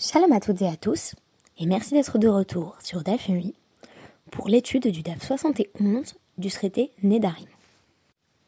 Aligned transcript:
Shalom 0.00 0.30
à 0.30 0.38
toutes 0.38 0.62
et 0.62 0.68
à 0.68 0.76
tous, 0.76 1.16
et 1.58 1.66
merci 1.66 1.92
d'être 1.92 2.18
de 2.18 2.28
retour 2.28 2.76
sur 2.80 3.02
DAF 3.02 3.28
UI 3.28 3.52
pour 4.30 4.48
l'étude 4.48 4.86
du 4.86 5.02
DAF 5.02 5.26
71 5.26 6.14
du 6.38 6.50
traité 6.52 6.92
Nédarim. 7.02 7.48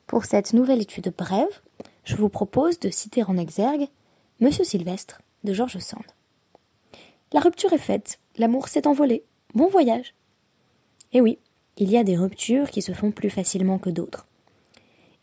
Pour 0.07 0.27
cette 0.27 0.53
nouvelle 0.53 0.81
étude 0.81 1.13
brève, 1.19 1.61
je 2.05 2.15
vous 2.15 2.29
propose 2.29 2.79
de 2.79 2.89
citer 2.89 3.25
en 3.25 3.37
exergue 3.37 3.89
Monsieur 4.39 4.63
Sylvestre 4.63 5.23
de 5.43 5.53
Georges 5.53 5.81
Sand. 5.81 6.05
La 7.33 7.41
rupture 7.41 7.73
est 7.73 7.79
faite, 7.79 8.21
l'amour 8.39 8.69
s'est 8.69 8.87
envolé, 8.87 9.25
bon 9.53 9.67
voyage. 9.67 10.15
Eh 11.13 11.21
oui, 11.21 11.41
il 11.79 11.91
y 11.91 11.97
a 11.97 12.05
des 12.05 12.17
ruptures 12.17 12.71
qui 12.71 12.81
se 12.81 12.93
font 12.93 13.11
plus 13.11 13.29
facilement 13.29 13.81
que 13.81 13.91
d'autres. 13.91 14.29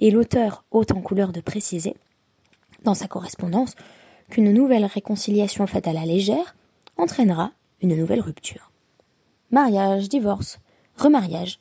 Et 0.02 0.12
l'auteur 0.12 0.66
ôte 0.72 0.92
en 0.92 1.00
couleur 1.00 1.32
de 1.32 1.40
préciser, 1.40 1.96
dans 2.84 2.96
sa 2.96 3.08
correspondance, 3.08 3.76
qu'une 4.30 4.52
nouvelle 4.52 4.86
réconciliation 4.86 5.68
faite 5.68 5.88
à 5.88 5.94
la 5.94 6.06
légère 6.06 6.56
entraînera 6.98 7.52
une 7.82 7.96
nouvelle 7.96 8.22
rupture. 8.22 8.72
Mariage, 9.52 10.10
divorce, 10.10 10.60
remariage. 10.98 11.60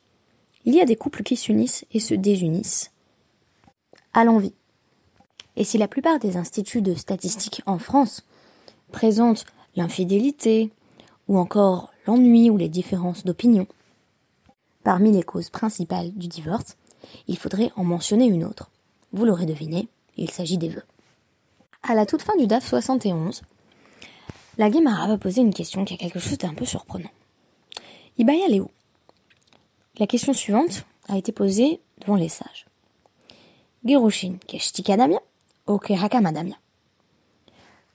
Il 0.65 0.75
y 0.75 0.81
a 0.81 0.85
des 0.85 0.95
couples 0.95 1.23
qui 1.23 1.37
s'unissent 1.37 1.85
et 1.91 1.99
se 1.99 2.13
désunissent 2.13 2.91
à 4.13 4.23
l'envie. 4.23 4.53
Et 5.55 5.63
si 5.63 5.77
la 5.77 5.87
plupart 5.87 6.19
des 6.19 6.37
instituts 6.37 6.81
de 6.81 6.93
statistiques 6.95 7.61
en 7.65 7.79
France 7.79 8.25
présentent 8.91 9.45
l'infidélité 9.75 10.71
ou 11.27 11.37
encore 11.37 11.91
l'ennui 12.05 12.49
ou 12.49 12.57
les 12.57 12.69
différences 12.69 13.23
d'opinion 13.23 13.67
parmi 14.83 15.11
les 15.11 15.23
causes 15.23 15.49
principales 15.49 16.11
du 16.13 16.27
divorce, 16.27 16.77
il 17.27 17.37
faudrait 17.37 17.71
en 17.75 17.83
mentionner 17.83 18.25
une 18.25 18.45
autre. 18.45 18.71
Vous 19.11 19.25
l'aurez 19.25 19.45
deviné, 19.45 19.89
il 20.15 20.31
s'agit 20.31 20.57
des 20.57 20.69
vœux. 20.69 20.83
À 21.89 21.95
la 21.95 22.05
toute 22.05 22.21
fin 22.21 22.35
du 22.35 22.47
DAF 22.47 22.67
71, 22.67 23.43
la 24.57 24.69
Guémara 24.69 25.07
va 25.07 25.17
poser 25.17 25.39
une 25.39 25.53
question 25.53 25.85
qui 25.85 25.93
a 25.93 25.97
quelque 25.97 26.19
chose 26.19 26.37
d'un 26.37 26.53
peu 26.53 26.65
surprenant. 26.65 27.09
Ibaya 28.17 28.49
Léo. 28.49 28.69
La 29.97 30.05
question 30.05 30.33
suivante 30.33 30.85
a 31.07 31.17
été 31.17 31.31
posée 31.31 31.79
devant 32.01 32.17
les 32.17 32.27
sages. 32.27 32.65
Gerushin 33.85 34.35
keshtikadamia 34.47 35.21
ou 35.65 35.77
kehakamadamia. 35.77 36.57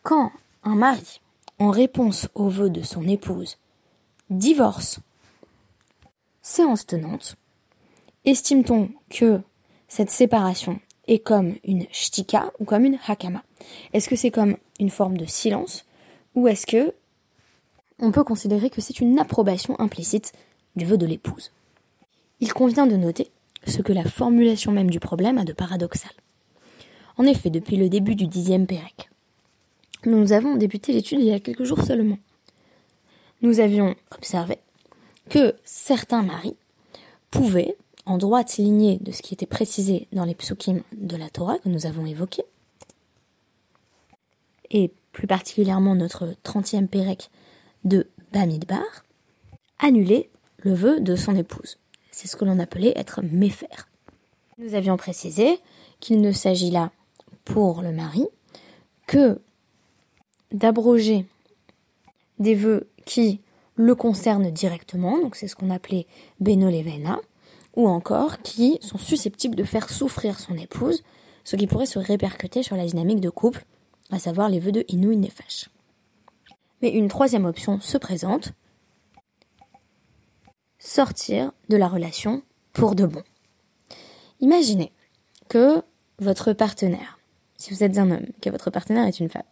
Quand 0.02 0.32
un 0.64 0.74
mari, 0.74 1.20
en 1.58 1.70
réponse 1.70 2.28
au 2.34 2.48
vœu 2.48 2.70
de 2.70 2.80
son 2.80 3.06
épouse, 3.06 3.58
divorce, 4.30 5.00
séance 6.40 6.86
tenante, 6.86 7.36
estime-t-on 8.24 8.88
que 9.10 9.42
cette 9.86 10.10
séparation 10.10 10.80
est 11.08 11.18
comme 11.18 11.56
une 11.62 11.86
shtika 11.92 12.54
ou 12.58 12.64
comme 12.64 12.86
une 12.86 12.98
hakama? 13.06 13.42
Est-ce 13.92 14.08
que 14.08 14.16
c'est 14.16 14.30
comme 14.30 14.56
une 14.80 14.90
forme 14.90 15.16
de 15.16 15.24
silence 15.24 15.84
ou 16.34 16.48
est-ce 16.48 16.66
que 16.66 16.94
on 17.98 18.10
peut 18.10 18.24
considérer 18.24 18.70
que 18.70 18.80
c'est 18.80 19.00
une 19.00 19.18
approbation 19.18 19.78
implicite 19.78 20.32
du 20.76 20.84
vœu 20.84 20.96
de 20.96 21.06
l'épouse? 21.06 21.52
Il 22.40 22.52
convient 22.52 22.86
de 22.86 22.96
noter 22.96 23.28
ce 23.66 23.82
que 23.82 23.92
la 23.92 24.04
formulation 24.04 24.72
même 24.72 24.90
du 24.90 24.98
problème 24.98 25.38
a 25.38 25.44
de 25.44 25.52
paradoxal. 25.52 26.12
En 27.16 27.24
effet, 27.24 27.50
depuis 27.50 27.76
le 27.76 27.88
début 27.88 28.14
du 28.14 28.26
dixième 28.26 28.66
Pérec, 28.66 29.10
nous 30.04 30.32
avons 30.32 30.56
débuté 30.56 30.92
l'étude 30.92 31.20
il 31.20 31.26
y 31.26 31.32
a 31.32 31.40
quelques 31.40 31.64
jours 31.64 31.82
seulement. 31.82 32.18
Nous 33.42 33.60
avions 33.60 33.94
observé 34.10 34.58
que 35.28 35.54
certains 35.64 36.22
maris 36.22 36.56
pouvaient, 37.30 37.76
en 38.04 38.18
droite 38.18 38.56
lignée 38.56 38.98
de 39.00 39.12
ce 39.12 39.22
qui 39.22 39.34
était 39.34 39.46
précisé 39.46 40.08
dans 40.12 40.24
les 40.24 40.34
psukim 40.34 40.82
de 40.92 41.16
la 41.16 41.30
Torah 41.30 41.58
que 41.58 41.68
nous 41.68 41.86
avons 41.86 42.04
évoqués, 42.04 42.44
et 44.72 44.92
plus 45.12 45.26
particulièrement 45.26 45.94
notre 45.94 46.34
30e 46.44 46.88
Pérec 46.88 47.30
de 47.84 48.08
Bamidbar, 48.32 49.04
annuler 49.78 50.30
le 50.58 50.74
vœu 50.74 51.00
de 51.00 51.14
son 51.14 51.36
épouse. 51.36 51.78
C'est 52.10 52.26
ce 52.26 52.36
que 52.36 52.44
l'on 52.44 52.58
appelait 52.58 52.92
être 52.96 53.22
méfaire. 53.22 53.88
Nous 54.58 54.74
avions 54.74 54.96
précisé 54.96 55.58
qu'il 56.00 56.20
ne 56.20 56.32
s'agit 56.32 56.70
là, 56.70 56.90
pour 57.44 57.82
le 57.82 57.92
mari, 57.92 58.26
que 59.06 59.40
d'abroger 60.52 61.26
des 62.38 62.54
vœux 62.54 62.88
qui 63.04 63.40
le 63.74 63.94
concernent 63.94 64.50
directement, 64.50 65.18
donc 65.18 65.36
c'est 65.36 65.48
ce 65.48 65.56
qu'on 65.56 65.70
appelait 65.70 66.06
Benolevena, 66.40 67.20
ou 67.74 67.88
encore 67.88 68.42
qui 68.42 68.78
sont 68.80 68.98
susceptibles 68.98 69.56
de 69.56 69.64
faire 69.64 69.88
souffrir 69.90 70.38
son 70.38 70.54
épouse, 70.56 71.02
ce 71.44 71.56
qui 71.56 71.66
pourrait 71.66 71.86
se 71.86 71.98
répercuter 71.98 72.62
sur 72.62 72.76
la 72.76 72.84
dynamique 72.86 73.20
de 73.20 73.30
couple, 73.30 73.64
à 74.12 74.18
savoir 74.18 74.48
les 74.48 74.60
vœux 74.60 74.72
de 74.72 74.84
Inouï 74.88 75.16
Nefesh. 75.16 75.68
Mais 76.80 76.90
une 76.90 77.08
troisième 77.08 77.44
option 77.44 77.80
se 77.80 77.98
présente, 77.98 78.52
sortir 80.78 81.52
de 81.68 81.76
la 81.76 81.88
relation 81.88 82.42
pour 82.72 82.94
de 82.94 83.06
bon. 83.06 83.22
Imaginez 84.40 84.92
que 85.48 85.82
votre 86.18 86.52
partenaire, 86.52 87.18
si 87.56 87.72
vous 87.72 87.84
êtes 87.84 87.98
un 87.98 88.10
homme, 88.10 88.26
que 88.40 88.50
votre 88.50 88.70
partenaire 88.70 89.06
est 89.06 89.20
une 89.20 89.28
femme, 89.28 89.42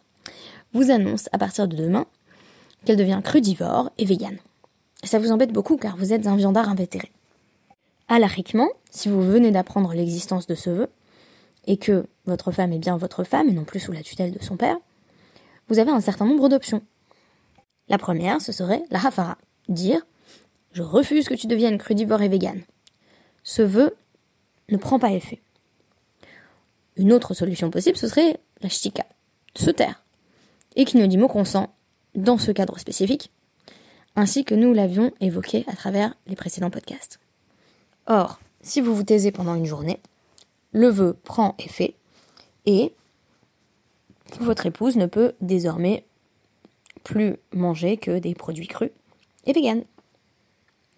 vous 0.73 0.91
annonce 0.91 1.29
à 1.31 1.37
partir 1.37 1.67
de 1.67 1.75
demain 1.75 2.05
qu'elle 2.85 2.97
devient 2.97 3.21
crudivore 3.23 3.91
et 3.97 4.05
végane. 4.05 4.39
Ça 5.03 5.19
vous 5.19 5.31
embête 5.31 5.51
beaucoup 5.51 5.77
car 5.77 5.97
vous 5.97 6.13
êtes 6.13 6.27
un 6.27 6.35
viandard 6.35 6.69
invétéré. 6.69 7.11
Alariquement, 8.07 8.69
si 8.89 9.09
vous 9.09 9.21
venez 9.21 9.51
d'apprendre 9.51 9.93
l'existence 9.93 10.47
de 10.47 10.55
ce 10.55 10.69
vœu, 10.69 10.89
et 11.65 11.77
que 11.77 12.05
votre 12.25 12.51
femme 12.51 12.73
est 12.73 12.79
bien 12.79 12.97
votre 12.97 13.23
femme 13.23 13.49
et 13.49 13.53
non 13.53 13.63
plus 13.63 13.79
sous 13.79 13.91
la 13.91 14.03
tutelle 14.03 14.31
de 14.31 14.43
son 14.43 14.57
père, 14.57 14.77
vous 15.67 15.79
avez 15.79 15.91
un 15.91 16.01
certain 16.01 16.25
nombre 16.25 16.49
d'options. 16.49 16.81
La 17.87 17.97
première, 17.97 18.41
ce 18.41 18.51
serait 18.51 18.83
la 18.89 19.05
hafara, 19.05 19.37
dire 19.69 20.05
je 20.73 20.81
refuse 20.81 21.27
que 21.27 21.33
tu 21.33 21.47
deviennes 21.47 21.77
crudivore 21.77 22.21
et 22.21 22.29
végane. 22.29 22.61
Ce 23.43 23.61
vœu 23.61 23.95
ne 24.69 24.77
prend 24.77 24.99
pas 24.99 25.11
effet. 25.11 25.41
Une 26.95 27.11
autre 27.11 27.33
solution 27.33 27.69
possible, 27.69 27.97
ce 27.97 28.07
serait 28.07 28.39
la 28.61 28.69
shtika, 28.69 29.05
se 29.55 29.69
taire, 29.69 30.03
et 30.75 30.85
qui 30.85 30.97
ne 30.97 31.05
dit 31.05 31.17
mot 31.17 31.27
consent 31.27 31.73
dans 32.15 32.37
ce 32.37 32.51
cadre 32.51 32.77
spécifique, 32.79 33.31
ainsi 34.15 34.45
que 34.45 34.55
nous 34.55 34.73
l'avions 34.73 35.11
évoqué 35.19 35.65
à 35.67 35.75
travers 35.75 36.15
les 36.27 36.35
précédents 36.35 36.69
podcasts. 36.69 37.19
Or, 38.07 38.39
si 38.61 38.81
vous 38.81 38.95
vous 38.95 39.03
taisez 39.03 39.31
pendant 39.31 39.55
une 39.55 39.65
journée, 39.65 39.99
le 40.71 40.87
vœu 40.87 41.17
prend 41.23 41.55
effet 41.59 41.95
et 42.65 42.93
votre 44.39 44.65
épouse 44.65 44.95
ne 44.95 45.05
peut 45.05 45.33
désormais 45.41 46.05
plus 47.03 47.37
manger 47.53 47.97
que 47.97 48.19
des 48.19 48.35
produits 48.35 48.67
crus 48.67 48.91
et 49.45 49.53
véganes. 49.53 49.83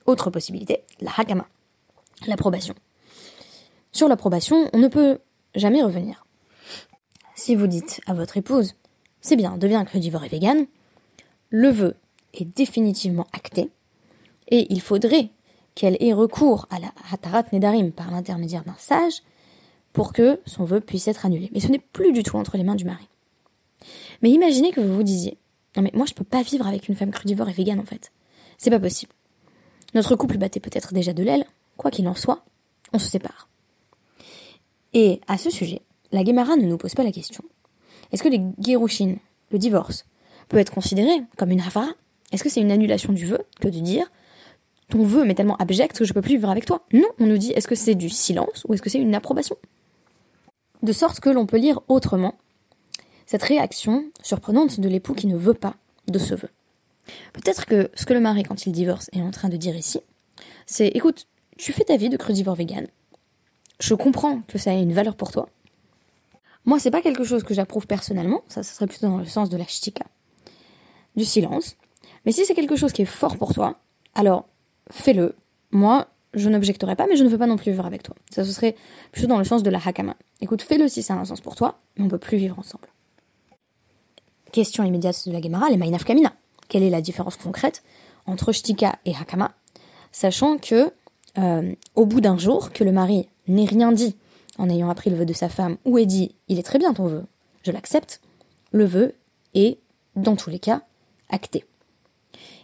Autre 0.06 0.30
possibilité, 0.30 0.84
la 1.00 1.12
hakama, 1.18 1.48
l'approbation. 2.28 2.76
Sur 3.92 4.08
l'approbation, 4.08 4.70
on 4.74 4.80
ne 4.80 4.88
peut 4.88 5.20
jamais 5.56 5.82
revenir. 5.82 6.26
Si 7.36 7.56
vous 7.56 7.68
dites 7.68 8.02
à 8.06 8.14
votre 8.14 8.38
épouse, 8.38 8.76
c'est 9.22 9.36
bien, 9.36 9.58
deviens 9.58 9.86
crudivore 9.86 10.26
et 10.26 10.30
vegan, 10.30 10.66
le 11.50 11.70
vœu 11.70 11.96
est 12.34 12.46
définitivement 12.46 13.28
acté, 13.34 13.70
et 14.50 14.72
il 14.74 14.82
faudrait 14.82 15.30
qu'elle 15.76 15.98
ait 16.00 16.14
recours 16.14 16.68
à 16.70 16.80
la 16.80 16.92
Hatarat 17.12 17.46
Nedarim 17.52 17.92
par 17.92 18.12
l'intermédiaire 18.12 18.64
d'un 18.64 18.76
sage 18.78 19.22
pour 19.94 20.12
que 20.12 20.40
son 20.46 20.66
vœu 20.66 20.81
puisse 20.81 21.08
être 21.08 21.26
annulé. 21.26 21.50
Mais 21.54 21.59
ce 21.59 21.68
n'est 21.68 21.80
plus 21.80 22.12
du 22.12 22.24
tout 22.24 22.36
entre 22.36 22.58
les 22.58 22.64
mains 22.64 22.76
du 22.76 22.86
mari. 22.86 23.08
Mais 24.22 24.31
imaginez 24.31 24.72
que 24.72 24.81
vous 24.81 24.96
vous 24.96 25.04
disiez 25.04 25.38
Non, 25.78 25.84
mais 25.84 25.92
moi 25.94 26.06
je 26.06 26.14
peux 26.14 26.24
pas 26.24 26.42
vivre 26.42 26.68
avec 26.68 26.90
une 26.90 26.96
femme 26.96 27.12
crudivore 27.12 27.50
et 27.50 27.54
végane 27.54 27.80
en 27.80 27.86
fait. 27.86 28.12
C'est 28.58 28.70
pas 28.70 28.80
possible. 28.80 29.14
Notre 29.94 30.16
couple 30.16 30.38
battait 30.38 30.59
peut-être 30.59 30.94
déjà 30.94 31.14
de 31.14 31.24
l'aile, 31.24 31.46
quoi 31.78 31.92
qu'il 31.92 32.08
en 32.08 32.16
soit, 32.16 32.44
on 32.94 33.00
se 33.00 33.09
sépare. 33.09 33.48
Et 34.94 35.22
à 35.28 35.38
ce 35.38 35.50
sujet, 35.50 35.81
la 36.12 36.24
Gemara 36.24 36.56
ne 36.56 36.66
nous 36.66 36.78
pose 36.78 36.96
pas 36.96 37.04
la 37.04 37.12
question. 37.12 37.44
Est-ce 38.12 38.24
que 38.24 38.30
les 38.30 38.42
Gerushin, 38.60 39.16
le 39.52 39.58
divorce, 39.58 40.06
peut 40.50 40.58
être 40.58 40.72
considéré 40.72 41.22
comme 41.38 41.51
une 41.51 41.62
hafara 41.62 41.90
Est-ce 42.31 42.44
que 42.44 42.50
c'est 42.50 42.62
une 42.62 42.72
annulation 42.72 43.13
du 43.13 43.25
vœu 43.25 43.40
que 43.60 43.68
de 43.68 43.80
dire 43.80 44.12
ton 44.90 45.04
vœu 45.04 45.25
m'est 45.25 45.34
tellement 45.34 45.57
abject 45.57 45.98
que 45.98 46.06
je 46.06 46.13
peux 46.13 46.22
plus 46.22 46.36
vivre 46.36 46.50
avec 46.50 46.66
toi? 46.66 46.86
Non, 46.94 47.07
on 47.19 47.25
nous 47.25 47.38
dit 47.38 47.51
est-ce 47.51 47.68
que 47.68 47.75
c'est 47.75 47.95
du 47.95 48.10
silence 48.10 48.66
ou 48.68 48.74
est-ce 48.74 48.81
que 48.81 48.90
c'est 48.90 49.00
une 49.00 49.16
approbation? 49.16 49.57
De 50.83 50.91
sorte 50.91 51.19
que 51.19 51.30
l'on 51.30 51.45
peut 51.45 51.57
lire 51.57 51.80
autrement 51.88 52.35
cette 53.25 53.44
réaction 53.44 54.06
surprenante 54.21 54.80
de 54.80 54.89
l'époux 54.89 55.13
qui 55.13 55.27
ne 55.27 55.38
veut 55.38 55.53
pas 55.53 55.75
de 56.07 56.19
ce 56.19 56.35
vœu. 56.35 56.50
Peut-être 57.31 57.65
que 57.65 57.89
ce 57.95 58.06
que 58.06 58.13
le 58.13 58.19
mari, 58.19 58.44
quand 58.44 58.65
il 58.65 58.71
divorce, 58.71 59.09
est 59.13 59.21
en 59.21 59.31
train 59.31 59.50
de 59.50 59.57
dire 59.57 59.75
ici, 59.75 60.01
c'est 60.65 60.88
écoute, 60.89 61.27
tu 61.57 61.74
fais 61.74 61.83
ta 61.83 61.97
vie 61.97 62.09
de 62.09 62.18
crudivore 62.18 62.56
vegan. 62.56 62.88
Je 63.80 63.94
comprends 63.95 64.41
que 64.47 64.57
ça 64.57 64.74
ait 64.74 64.81
une 64.81 64.94
valeur 64.94 65.15
pour 65.15 65.31
toi. 65.31 65.50
Moi, 66.65 66.80
c'est 66.80 66.91
pas 66.91 67.01
quelque 67.01 67.24
chose 67.24 67.44
que 67.44 67.53
j'approuve 67.53 67.88
personnellement, 67.88 68.41
ça, 68.47 68.63
serait 68.63 68.88
plutôt 68.88 69.07
dans 69.07 69.18
le 69.18 69.25
sens 69.25 69.50
de 69.50 69.57
la 69.57 69.65
shtika, 69.65 70.06
du 71.15 71.25
silence. 71.25 71.75
Mais 72.25 72.31
si 72.31 72.45
c'est 72.45 72.56
quelque 72.56 72.75
chose 72.75 72.94
qui 72.94 73.01
est 73.01 73.06
fort 73.06 73.38
pour 73.38 73.53
toi, 73.53 73.80
alors 74.15 74.47
fais-le. 74.89 75.35
Moi, 75.71 76.07
je 76.33 76.50
n'objecterai 76.50 76.95
pas, 76.95 77.07
mais 77.07 77.15
je 77.15 77.24
ne 77.24 77.30
veux 77.30 77.38
pas 77.38 77.47
non 77.47 77.57
plus 77.57 77.71
vivre 77.71 77.85
avec 77.85 78.03
toi. 78.03 78.15
Ça, 78.31 78.44
ce 78.44 78.51
serait 78.51 78.75
plutôt 79.12 79.27
dans 79.27 79.38
le 79.38 79.44
sens 79.44 79.63
de 79.63 79.69
la 79.69 79.80
hakama. 79.83 80.15
Écoute, 80.41 80.62
fais-le 80.62 80.88
si 80.88 81.03
ça 81.03 81.13
a 81.13 81.18
un 81.18 81.25
sens 81.25 81.41
pour 81.41 81.56
toi, 81.56 81.80
mais 81.97 82.06
on 82.06 82.07
peut 82.07 82.18
plus 82.18 82.38
vivre 82.38 82.57
ensemble. 82.57 82.88
question 84.51 84.83
immédiate 84.83 85.27
de 85.27 85.33
la 85.33 85.41
Gemara, 85.41 85.69
les 85.69 85.77
Mainaf 85.77 86.03
Kamina. 86.03 86.33
Quelle 86.69 86.83
est 86.83 86.89
la 86.89 87.01
différence 87.01 87.38
concrète 87.38 87.83
entre 88.25 88.51
Shtika 88.51 89.00
et 89.06 89.15
Hakama 89.15 89.51
Sachant 90.12 90.57
que, 90.57 90.91
euh, 91.38 91.74
au 91.95 92.06
bout 92.06 92.21
d'un 92.21 92.38
jour, 92.38 92.71
que 92.71 92.83
le 92.83 92.91
mari 92.91 93.27
n'ait 93.47 93.65
rien 93.65 93.91
dit 93.91 94.15
en 94.57 94.69
ayant 94.69 94.89
appris 94.89 95.09
le 95.09 95.15
vœu 95.15 95.25
de 95.25 95.33
sa 95.33 95.50
femme, 95.50 95.77
ou 95.85 95.97
ait 95.97 96.06
dit 96.06 96.35
Il 96.47 96.59
est 96.59 96.63
très 96.63 96.80
bien 96.80 96.94
ton 96.94 97.07
vœu, 97.07 97.25
je 97.63 97.71
l'accepte, 97.71 98.21
le 98.71 98.85
vœu 98.85 99.15
est, 99.53 99.80
dans 100.15 100.35
tous 100.35 100.50
les 100.50 100.59
cas, 100.59 100.83
acté. 101.30 101.65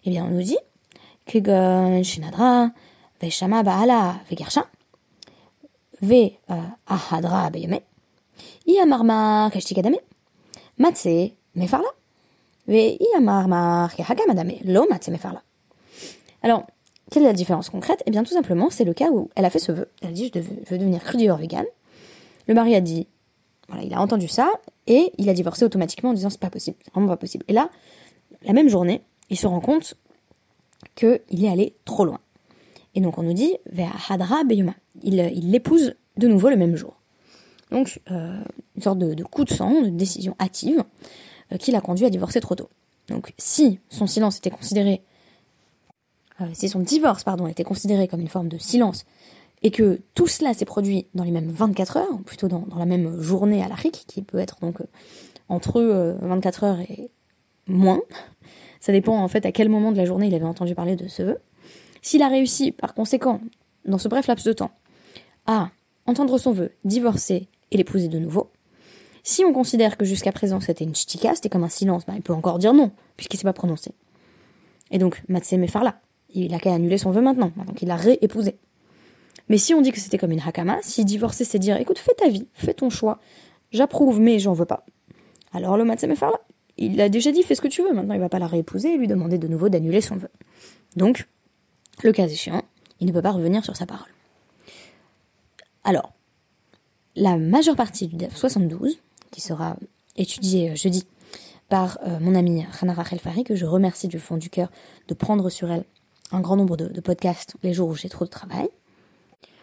Eh 0.06 0.12
bien, 0.12 0.26
on 0.26 0.30
nous 0.30 0.44
dit 0.44 0.58
Kegon 1.26 2.04
Shinadra, 2.04 2.72
Vegersha, 3.22 4.66
Ve 6.02 6.40
Ahadra 6.88 7.50
Beyame, 7.50 7.82
Iamarma 8.66 9.50
Kashtikadame, 9.52 9.98
Matse 10.78 11.34
Mefarla, 11.56 11.90
Ve 12.68 12.98
Iamarma 13.00 13.90
Kehagadame, 13.96 14.60
Lo 14.64 14.88
Matse 14.90 15.10
Mefarla. 15.10 15.44
Alors, 16.42 16.66
quelle 17.12 17.24
est 17.24 17.28
la 17.28 17.34
différence 17.34 17.70
concrète? 17.70 18.04
Eh 18.06 18.12
bien, 18.12 18.24
tout 18.24 18.34
simplement, 18.34 18.70
c'est 18.70 18.86
le 18.86 18.94
cas 18.94 19.10
où 19.10 19.30
elle 19.36 19.46
a 19.46 19.50
fait 19.50 19.60
ce 19.60 19.72
vœu. 19.72 19.90
Elle 20.02 20.10
a 20.10 20.12
dit 20.12 20.32
Je, 20.34 20.40
veux 20.40 20.78
devenir 20.78 21.04
crudivore 21.04 21.38
vegan. 21.38 21.66
Le 22.48 22.54
mari 22.54 22.76
a 22.76 22.82
dit 22.82 23.08
Voilà, 23.68 23.84
il 23.84 23.94
a 23.94 24.02
entendu 24.02 24.28
ça, 24.28 24.52
et 24.88 25.12
il 25.18 25.30
a 25.30 25.34
divorcé 25.34 25.66
automatiquement 25.66 26.12
en 26.12 26.14
disant 26.14 26.30
C'est 26.30 26.40
pas 26.40 26.50
possible, 26.50 26.78
c'est 26.84 26.94
vraiment 26.94 27.08
pas 27.08 27.18
possible. 27.18 27.44
Et 27.48 27.54
là, 27.54 27.70
la 28.44 28.54
même 28.54 28.70
journée, 28.70 29.02
il 29.30 29.38
se 29.38 29.48
rend 29.48 29.60
compte 29.60 29.96
qu'il 30.96 31.44
est 31.44 31.50
allé 31.50 31.76
trop 31.84 32.06
loin. 32.06 32.20
Et 32.96 33.02
donc 33.02 33.18
on 33.18 33.24
nous 33.24 33.34
dit 33.34 33.56
Hadra 34.10 34.44
Beyuma. 34.44 34.74
Il 35.04 35.16
l'épouse 35.52 35.96
de 36.18 36.28
nouveau 36.28 36.50
le 36.50 36.58
même 36.58 36.76
jour. 36.76 37.00
Donc 37.72 38.02
euh, 38.12 38.42
une 38.76 38.82
sorte 38.82 39.00
de, 39.00 39.24
coup 39.24 39.46
de 39.46 39.54
sang, 39.54 39.82
de 39.82 39.90
décision 39.90 40.36
hâtive, 40.40 40.84
euh, 41.52 41.58
qui 41.58 41.72
l'a 41.72 41.82
conduit 41.82 42.06
à 42.06 42.10
divorcer 42.10 42.40
trop 42.40 42.56
tôt. 42.56 42.70
Donc 43.08 43.34
si 43.38 43.80
son 43.90 44.08
silence 44.08 44.38
était 44.38 44.50
considéré, 44.50 45.02
euh, 46.42 46.46
si 46.54 46.70
son 46.70 46.80
divorce 46.80 47.24
pardon 47.24 47.48
était 47.48 47.64
considéré 47.64 48.08
comme 48.08 48.22
une 48.22 48.28
forme 48.28 48.50
de 48.50 48.58
silence, 48.58 49.06
et 49.62 49.72
que 49.72 50.02
tout 50.16 50.28
cela 50.28 50.54
s'est 50.54 50.66
produit 50.66 51.08
dans 51.14 51.24
les 51.24 51.32
mêmes 51.32 51.50
24 51.50 51.98
heures, 51.98 52.14
ou 52.14 52.20
plutôt 52.20 52.48
dans, 52.48 52.66
la 52.78 52.86
même 52.86 53.22
journée 53.22 53.62
à 53.62 53.68
l'Afrique, 53.68 54.06
qui 54.08 54.22
peut 54.22 54.40
être 54.40 54.58
donc 54.62 54.78
entre 55.50 55.82
24 56.22 56.64
heures 56.64 56.80
et 56.80 57.12
moins, 57.68 58.02
ça 58.80 58.94
dépend 58.94 59.18
en 59.18 59.28
fait 59.28 59.46
à 59.46 59.52
quel 59.52 59.68
moment 59.68 59.92
de 59.92 59.98
la 59.98 60.06
journée 60.06 60.28
il 60.28 60.36
avait 60.36 60.46
entendu 60.46 60.76
parler 60.76 60.96
de 60.96 61.10
ce 61.10 61.24
vœu. 61.24 61.40
S'il 62.02 62.22
a 62.22 62.28
réussi, 62.28 62.72
par 62.72 62.94
conséquent, 62.94 63.42
dans 63.86 63.98
ce 63.98 64.08
bref 64.08 64.28
laps 64.28 64.46
de 64.46 64.54
temps, 64.54 64.72
à 65.46 65.70
entendre 66.06 66.38
son 66.38 66.52
vœu, 66.52 66.72
divorcer 66.86 67.48
et 67.72 67.78
l'épouser 67.78 68.08
de 68.08 68.20
nouveau, 68.20 68.50
si 69.24 69.44
on 69.44 69.54
considère 69.54 69.98
que 69.98 70.06
jusqu'à 70.06 70.32
présent 70.32 70.60
c'était 70.60 70.84
une 70.84 70.96
ch'tika, 70.96 71.36
c'était 71.36 71.50
comme 71.50 71.64
un 71.64 71.70
silence, 71.70 72.06
bah, 72.06 72.14
il 72.16 72.22
peut 72.22 72.34
encore 72.34 72.60
dire 72.60 72.74
non, 72.74 72.92
puisqu'il 73.18 73.38
ne 73.38 73.40
s'est 73.40 73.48
pas 73.48 73.54
prononcé. 73.54 73.92
Et 74.92 74.98
donc, 74.98 75.22
Matsé 75.28 75.58
là, 75.58 76.00
il 76.34 76.54
a 76.54 76.60
qu'à 76.60 76.74
annuler 76.74 76.98
son 76.98 77.12
vœu 77.12 77.22
maintenant, 77.22 77.52
maintenant 77.56 77.74
qu'il 77.74 77.88
l'a 77.88 77.96
réépousé. 77.96 78.58
Mais 79.50 79.58
si 79.58 79.74
on 79.74 79.82
dit 79.82 79.92
que 79.92 80.00
c'était 80.00 80.18
comme 80.18 80.32
une 80.32 80.42
hakama, 80.42 80.78
si 80.82 81.06
divorcer 81.06 81.44
c'est 81.44 81.60
dire 81.60 81.78
écoute, 81.78 82.00
fais 82.00 82.14
ta 82.14 82.30
vie, 82.30 82.48
fais 82.54 82.74
ton 82.74 82.90
choix, 82.90 83.20
j'approuve 83.72 84.20
mais 84.20 84.40
j'en 84.40 84.54
veux 84.54 84.66
pas, 84.66 84.86
alors 85.54 85.78
le 85.78 85.84
Matsé 85.84 86.08
là, 86.08 86.32
il 86.78 87.02
a 87.02 87.10
déjà 87.10 87.32
dit 87.32 87.44
fais 87.44 87.56
ce 87.56 87.62
que 87.62 87.68
tu 87.68 87.82
veux, 87.82 87.94
maintenant 87.94 88.14
il 88.14 88.20
va 88.20 88.30
pas 88.30 88.40
la 88.40 88.48
réépouser 88.48 88.94
et 88.94 88.98
lui 88.98 89.08
demander 89.08 89.38
de 89.38 89.48
nouveau 89.48 89.70
d'annuler 89.70 90.02
son 90.02 90.16
vœu. 90.16 90.30
Donc, 90.96 91.28
le 92.04 92.12
cas 92.12 92.28
échéant, 92.28 92.64
il 93.00 93.08
ne 93.08 93.12
peut 93.12 93.22
pas 93.22 93.32
revenir 93.32 93.64
sur 93.64 93.76
sa 93.76 93.86
parole. 93.86 94.10
Alors, 95.84 96.12
la 97.16 97.38
majeure 97.38 97.76
partie 97.76 98.08
du 98.08 98.16
DEF 98.16 98.36
72, 98.36 99.00
qui 99.32 99.42
sera 99.42 99.78
étudiée 100.18 100.72
euh, 100.72 100.76
jeudi 100.76 101.06
par 101.68 102.00
euh, 102.06 102.20
mon 102.20 102.36
amie 102.36 102.66
Rana 102.80 102.94
Rachel 102.94 103.20
Fari, 103.20 103.44
que 103.44 103.56
je 103.56 103.66
remercie 103.66 104.08
du 104.08 104.20
fond 104.20 104.38
du 104.38 104.50
cœur 104.50 104.70
de 105.08 105.14
prendre 105.14 105.50
sur 105.50 105.72
elle 105.72 105.86
un 106.32 106.42
grand 106.42 106.56
nombre 106.56 106.78
de, 106.78 107.02
podcasts 107.02 107.56
les 107.64 107.74
jours 107.74 107.90
où 107.90 107.96
j'ai 107.96 108.10
trop 108.10 108.26
de 108.26 108.30
travail. 108.30 108.70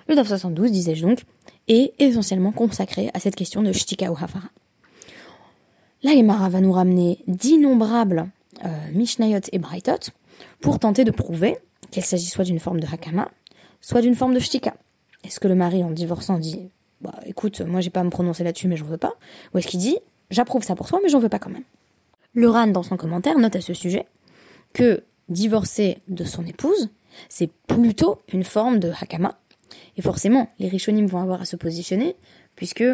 Le 0.08 0.14
DEF 0.14 0.28
72, 0.28 0.70
disais-je 0.70 1.06
donc, 1.06 1.24
est 1.68 1.92
essentiellement 1.98 2.52
consacré 2.52 3.10
à 3.14 3.20
cette 3.20 3.36
question 3.36 3.62
de 3.62 3.72
Shtika 3.72 4.10
ou 4.10 4.16
Hafara. 4.16 4.48
La 6.02 6.12
Gemara 6.12 6.48
va 6.48 6.60
nous 6.60 6.72
ramener 6.72 7.18
d'innombrables 7.26 8.28
euh, 8.64 8.68
Mishnayot 8.92 9.40
et 9.52 9.58
Braitot 9.58 10.10
pour 10.60 10.78
tenter 10.78 11.04
de 11.04 11.10
prouver 11.10 11.58
qu'il 11.96 12.04
s'agit 12.04 12.26
soit 12.26 12.44
d'une 12.44 12.58
forme 12.58 12.80
de 12.80 12.86
Hakama, 12.86 13.30
soit 13.80 14.02
d'une 14.02 14.14
forme 14.14 14.34
de 14.34 14.38
Shtika. 14.38 14.74
Est-ce 15.24 15.40
que 15.40 15.48
le 15.48 15.54
mari, 15.54 15.82
en 15.82 15.90
divorçant, 15.90 16.38
dit 16.38 16.68
bah, 17.00 17.14
écoute, 17.24 17.60
moi 17.62 17.80
j'ai 17.80 17.90
pas 17.90 18.00
à 18.00 18.04
me 18.04 18.10
prononcer 18.10 18.44
là-dessus, 18.44 18.68
mais 18.68 18.76
j'en 18.76 18.86
veux 18.86 18.98
pas? 18.98 19.14
Ou 19.54 19.58
est-ce 19.58 19.66
qu'il 19.66 19.80
dit 19.80 19.98
j'approuve 20.30 20.62
ça 20.62 20.74
pour 20.74 20.88
toi, 20.88 21.00
mais 21.02 21.08
j'en 21.08 21.18
veux 21.18 21.28
pas 21.28 21.38
quand 21.38 21.50
même? 21.50 21.64
Le 22.34 22.50
dans 22.70 22.82
son 22.82 22.96
commentaire, 22.96 23.38
note 23.38 23.56
à 23.56 23.60
ce 23.60 23.72
sujet 23.72 24.06
que 24.74 25.04
divorcer 25.30 25.98
de 26.08 26.24
son 26.24 26.44
épouse, 26.44 26.90
c'est 27.30 27.50
plutôt 27.66 28.20
une 28.30 28.44
forme 28.44 28.78
de 28.78 28.90
Hakama. 28.90 29.38
Et 29.96 30.02
forcément, 30.02 30.50
les 30.58 30.68
Rishonim 30.68 31.06
vont 31.06 31.22
avoir 31.22 31.40
à 31.40 31.44
se 31.46 31.56
positionner, 31.56 32.14
puisque 32.56 32.84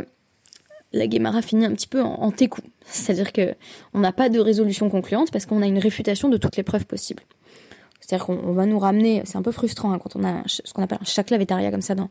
la 0.93 1.10
Gemara 1.10 1.43
finit 1.43 1.64
un 1.64 1.72
petit 1.72 1.88
peu 1.88 2.02
en, 2.02 2.22
en 2.22 2.32
C'est-à-dire 2.84 3.32
que 3.32 3.55
on 3.94 3.98
n'a 3.98 4.12
pas 4.12 4.28
de 4.28 4.38
résolution 4.38 4.88
concluante 4.90 5.32
parce 5.32 5.46
qu'on 5.46 5.60
a 5.60 5.66
une 5.66 5.78
réfutation 5.78 6.28
de 6.28 6.37
toutes 6.37 6.56
les 6.56 6.62
preuves 6.62 6.87
possibles. 6.87 7.25
C'est-à-dire 8.02 8.26
qu'on 8.26 8.52
va 8.52 8.66
nous 8.66 8.78
ramener, 8.78 9.22
c'est 9.25 9.38
un 9.38 9.43
peu 9.43 9.52
frustrant 9.52 9.93
hein, 9.93 9.99
quand 9.99 10.16
on 10.16 10.25
a 10.25 10.43
ce 10.46 10.72
qu'on 10.72 10.82
appelle 10.82 10.99
un 11.00 11.04
chakla 11.04 11.38
vétaria 11.38 11.70
comme 11.70 11.82
ça 11.82 11.94
dans, 11.94 12.10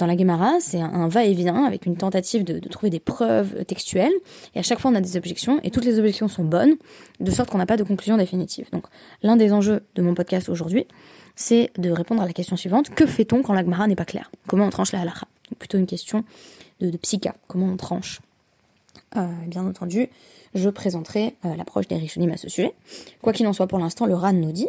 la 0.00 0.16
Gemara, 0.16 0.58
c'est 0.60 0.80
un, 0.80 1.08
va-et-vient 1.08 1.64
avec 1.64 1.86
une 1.86 1.96
tentative 1.96 2.44
de, 2.44 2.58
de, 2.58 2.68
trouver 2.68 2.90
des 2.90 3.00
preuves 3.00 3.64
textuelles, 3.64 4.12
et 4.54 4.60
à 4.60 4.62
chaque 4.62 4.78
fois 4.78 4.90
on 4.90 4.94
a 4.94 5.00
des 5.00 5.16
objections, 5.16 5.60
et 5.62 5.70
toutes 5.70 5.84
les 5.84 5.98
objections 5.98 6.28
sont 6.28 6.44
bonnes, 6.44 6.76
de 7.20 7.30
sorte 7.30 7.50
qu'on 7.50 7.58
n'a 7.58 7.66
pas 7.66 7.76
de 7.76 7.82
conclusion 7.82 8.16
définitive. 8.16 8.68
Donc 8.72 8.86
l'un 9.22 9.36
des 9.36 9.52
enjeux 9.52 9.82
de 9.96 10.02
mon 10.02 10.14
podcast 10.14 10.48
aujourd'hui, 10.48 10.86
c'est 11.34 11.70
de 11.78 11.90
répondre 11.90 12.22
à 12.22 12.26
la 12.26 12.32
question 12.32 12.56
suivante, 12.56 12.90
que 12.90 13.06
fait-on 13.06 13.42
quand 13.42 13.52
la 13.52 13.62
Gemara 13.62 13.86
n'est 13.86 13.96
pas 13.96 14.04
claire? 14.04 14.30
Comment 14.46 14.66
on 14.66 14.70
tranche 14.70 14.92
la 14.92 15.00
halakha? 15.00 15.26
Plutôt 15.58 15.78
une 15.78 15.86
question 15.86 16.24
de, 16.80 16.90
de 16.90 16.96
psycha, 16.96 17.34
comment 17.46 17.66
on 17.66 17.76
tranche? 17.76 18.20
Euh, 19.16 19.26
Bien 19.46 19.64
entendu, 19.66 20.08
je 20.56 20.68
présenterai 20.68 21.36
euh, 21.44 21.54
l'approche 21.56 21.88
des 21.88 21.96
Rishonim 21.96 22.30
à 22.30 22.36
ce 22.36 22.48
sujet. 22.48 22.74
Quoi 23.22 23.32
qu'il 23.32 23.46
en 23.46 23.52
soit, 23.52 23.66
pour 23.66 23.78
l'instant, 23.78 24.06
le 24.06 24.14
RAN 24.14 24.32
nous 24.32 24.52
dit, 24.52 24.68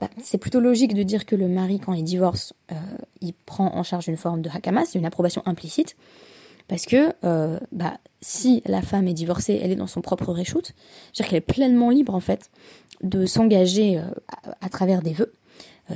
bah, 0.00 0.08
c'est 0.22 0.38
plutôt 0.38 0.60
logique 0.60 0.94
de 0.94 1.02
dire 1.02 1.26
que 1.26 1.36
le 1.36 1.48
mari, 1.48 1.78
quand 1.78 1.92
il 1.92 2.04
divorce, 2.04 2.54
euh, 2.72 2.74
il 3.20 3.32
prend 3.32 3.74
en 3.74 3.82
charge 3.82 4.08
une 4.08 4.16
forme 4.16 4.42
de 4.42 4.50
hakama, 4.50 4.84
c'est 4.84 4.98
une 4.98 5.06
approbation 5.06 5.42
implicite, 5.46 5.96
parce 6.68 6.86
que 6.86 7.12
euh, 7.24 7.58
bah, 7.72 7.98
si 8.20 8.62
la 8.66 8.82
femme 8.82 9.08
est 9.08 9.14
divorcée, 9.14 9.60
elle 9.62 9.70
est 9.70 9.76
dans 9.76 9.86
son 9.86 10.00
propre 10.00 10.32
reshoot, 10.32 10.72
c'est-à-dire 11.12 11.30
qu'elle 11.30 11.38
est 11.38 11.40
pleinement 11.40 11.90
libre 11.90 12.14
en 12.14 12.20
fait 12.20 12.50
de 13.02 13.26
s'engager 13.26 14.00
à, 14.62 14.68
travers 14.70 15.02
des 15.02 15.12
vœux. 15.12 15.32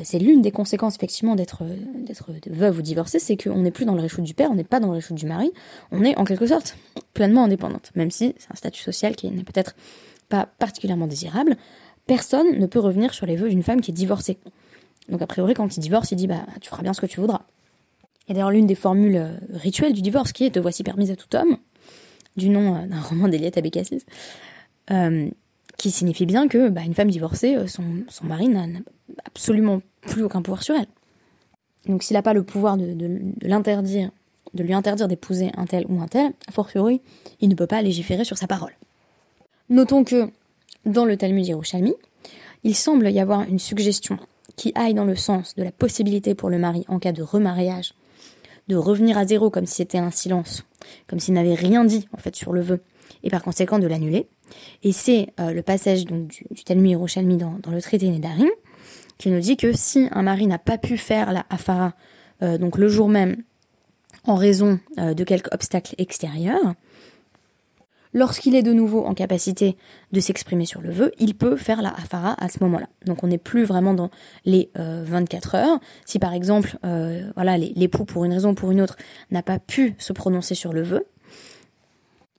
C'est 0.05 0.19
l'une 0.19 0.41
des 0.41 0.53
conséquences 0.53 0.95
effectivement 0.95 1.35
d'être 1.35 1.65
d'être 1.97 2.31
veuve 2.47 2.79
ou 2.79 2.83
divorcée, 2.83 3.19
c'est 3.19 3.37
qu'on 3.37 3.63
n'est 3.63 3.71
plus 3.71 3.85
dans 3.85 3.95
le 3.95 4.03
reshoot 4.03 4.25
du 4.25 4.35
père, 4.35 4.51
on 4.51 4.55
n'est 4.55 4.65
pas 4.65 4.81
dans 4.81 4.89
le 4.89 4.97
reshoot 4.97 5.17
du 5.17 5.27
mari, 5.27 5.53
on 5.91 6.05
est 6.05 6.17
en 6.17 6.25
quelque 6.25 6.47
sorte 6.47 6.77
pleinement 7.13 7.45
indépendante, 7.45 7.91
même 7.95 8.11
si 8.11 8.35
c'est 8.39 8.53
un 8.53 8.57
statut 8.57 8.83
social 8.83 9.17
qui 9.17 9.31
n'est 9.31 9.43
peut-être 9.43 9.75
pas 10.29 10.47
particulièrement 10.59 11.07
désirable. 11.07 11.57
Personne 12.07 12.59
ne 12.59 12.67
peut 12.67 12.79
revenir 12.79 13.15
sur 13.15 13.27
les 13.27 13.37
vœux 13.37 13.49
d'une 13.49 13.63
femme 13.63 13.81
qui 13.81 13.91
est 13.91 13.95
divorcée. 13.95 14.39
Donc 15.09 15.23
a 15.23 15.27
priori, 15.27 15.55
quand 15.55 15.77
il 15.77 15.81
divorce, 15.81 16.13
il 16.13 16.17
dit 16.17 16.27
bah 16.27 16.47
tu 16.61 16.71
feras 16.71 16.83
bien 16.83 16.93
ce 16.93 17.01
que 17.01 17.07
tu 17.07 17.21
voudras. 17.21 17.43
Et 18.29 18.33
d'ailleurs 18.33 18.53
l'une 18.53 18.67
des 18.67 18.77
formules 18.77 19.17
euh, 19.17 19.33
rituelles 19.55 19.93
du 19.93 20.03
divorce 20.03 20.33
qui 20.33 20.45
est 20.45 20.51
te 20.51 20.61
voici 20.61 20.85
permise 20.85 21.11
à 21.11 21.17
tout 21.17 21.35
homme, 21.35 21.57
du 22.37 22.49
nom 22.49 22.77
euh, 22.77 22.87
d'un 22.87 23.01
roman 23.01 23.29
d'Eliette 23.29 23.59
Abécassis, 23.59 24.05
euh, 24.91 25.29
qui 25.81 25.91
signifie 25.91 26.27
bien 26.27 26.47
que 26.47 26.69
bah, 26.69 26.83
une 26.83 26.95
femme 26.95 27.11
divorcée, 27.11 27.57
son, 27.67 27.85
son 28.09 28.27
mari 28.27 28.49
n'a 28.49 28.67
absolument 29.25 29.81
plus 30.03 30.23
aucun 30.23 30.43
pouvoir 30.43 30.63
sur 30.63 30.75
elle. 30.75 30.87
Donc 31.87 32.03
s'il 32.03 32.15
n'a 32.15 32.23
pas 32.23 32.35
le 32.35 32.43
pouvoir 32.43 32.77
de, 32.77 32.93
de 32.93 33.21
l'interdire 33.41 34.11
de 34.55 34.63
lui 34.63 34.75
interdire 34.75 35.09
d'épouser 35.09 35.51
un 35.57 35.67
tel 35.67 35.87
ou 35.89 36.01
un 36.01 36.09
tel, 36.09 36.33
a 36.49 36.53
fortiori, 36.53 37.01
il 37.41 37.49
ne 37.49 37.55
peut 37.55 37.67
pas 37.67 37.83
légiférer 37.83 38.25
sur 38.25 38.37
sa 38.37 38.47
parole. 38.47 38.73
Notons 39.69 40.05
que, 40.05 40.29
dans 40.85 41.05
le 41.05 41.17
Talmud 41.17 41.47
Yerushalmi, 41.47 41.95
il 42.65 42.75
semble 42.75 43.11
y 43.11 43.21
avoir 43.21 43.43
une 43.43 43.59
suggestion 43.59 44.19
qui 44.57 44.73
aille 44.75 44.95
dans 44.95 45.05
le 45.05 45.17
sens 45.17 45.55
de 45.55 45.63
la 45.63 45.73
possibilité 45.73 46.35
pour 46.35 46.51
le 46.51 46.59
mari, 46.59 46.85
en 46.89 46.99
cas 46.99 47.13
de 47.13 47.23
remariage, 47.23 47.95
de 48.69 48.77
revenir 48.77 49.17
à 49.17 49.25
zéro 49.25 49.51
comme 49.51 49.67
si 49.67 49.77
c'était 49.77 49.99
un 49.99 50.11
silence, 50.11 50.65
comme 51.07 51.21
s'il 51.21 51.35
n'avait 51.35 51.55
rien 51.55 51.85
dit 51.85 52.09
en 52.13 52.19
fait 52.19 52.37
sur 52.37 52.53
le 52.53 52.61
vœu, 52.61 52.81
et 53.23 53.31
par 53.31 53.43
conséquent 53.43 53.79
de 53.79 53.87
l'annuler. 53.87 54.27
Et 54.83 54.93
c'est 54.93 55.29
euh, 55.39 55.53
le 55.53 55.63
passage 55.63 56.05
du, 56.05 56.27
du 56.51 56.65
Talmud 56.65 56.91
Yerushalmi 56.91 57.37
dans, 57.37 57.59
le 57.71 57.83
traité 57.83 58.09
Nedarim 58.09 58.49
qui 59.19 59.31
nous 59.31 59.41
dit 59.41 59.57
que 59.57 59.73
si 59.73 60.09
un 60.13 60.23
mari 60.23 60.47
n'a 60.47 60.59
pas 60.59 60.79
pu 60.79 60.97
faire 60.97 61.33
la 61.33 61.45
afara 61.51 61.95
euh, 62.43 62.59
donc 62.59 62.79
le 62.79 62.89
jour 62.89 63.09
même 63.09 63.43
en 64.25 64.35
raison 64.35 64.81
euh, 64.99 65.15
de 65.15 65.25
quelques 65.25 65.53
obstacles 65.53 65.95
extérieurs. 65.99 66.75
Lorsqu'il 68.13 68.57
est 68.57 68.65
de 68.65 68.73
nouveau 68.73 69.05
en 69.05 69.15
capacité 69.15 69.77
de 70.11 70.19
s'exprimer 70.19 70.67
sur 70.67 70.81
le 70.81 70.91
vœu, 70.91 71.13
il 71.21 71.37
peut 71.37 71.57
faire 71.57 71.81
la 71.81 71.91
hafara 71.91 72.35
à 72.43 72.49
ce 72.49 72.59
moment-là. 72.63 72.89
Donc 73.07 73.23
on 73.23 73.29
n'est 73.29 73.39
plus 73.39 73.63
vraiment 73.63 73.95
dans 73.95 74.11
les 74.45 74.69
24 74.75 75.55
euh, 75.55 75.59
heures. 75.59 75.81
Si 76.07 76.19
par 76.19 76.33
exemple, 76.33 76.77
voilà, 77.37 77.57
l'époux 77.57 78.05
pour 78.05 78.25
une 78.25 78.33
raison 78.33 78.51
ou 78.51 78.55
pour 78.55 78.73
une 78.73 78.81
autre 78.81 78.97
n'a 79.31 79.45
pas 79.45 79.61
pu 79.61 79.95
se 79.99 80.13
prononcer 80.13 80.57
sur 80.57 80.73
le 80.73 80.83
vœu, 80.83 81.07